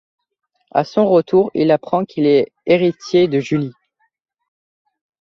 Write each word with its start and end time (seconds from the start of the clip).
À 0.71 0.83
son 0.83 1.07
retour, 1.07 1.51
il 1.53 1.69
apprend 1.69 2.05
qu'il 2.05 2.25
est 2.25 2.51
héritier 2.65 3.27
de 3.27 3.39
Julie. 3.39 3.75